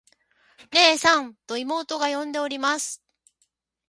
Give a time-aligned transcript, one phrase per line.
[0.73, 3.03] 「ねえさん。」と妹が呼んでおります。